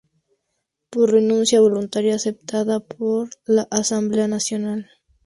[0.89, 4.89] Por renuncia voluntaria aceptada por la Asamblea Nacional.